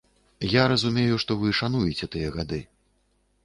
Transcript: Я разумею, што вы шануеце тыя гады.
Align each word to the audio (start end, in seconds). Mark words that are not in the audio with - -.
Я 0.53 0.63
разумею, 0.71 1.19
што 1.25 1.37
вы 1.43 1.53
шануеце 1.61 2.05
тыя 2.17 2.35
гады. 2.41 2.63